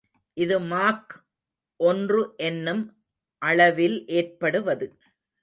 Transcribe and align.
இது 0.37 0.55
மாக் 0.61 1.13
ஒன்று 1.79 2.21
என்னும் 2.47 2.83
அளவில் 3.41 3.97
ஏற்படுவது. 4.17 4.87